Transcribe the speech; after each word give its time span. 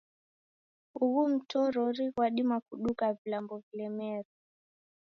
Ughu 1.03 1.21
mtorori 1.31 2.05
ghwadima 2.13 2.57
kuduka 2.65 3.13
vilambo 3.17 3.53
vilemere. 3.65 4.29